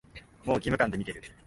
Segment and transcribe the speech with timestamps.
[0.45, 1.21] もう義務感で見てる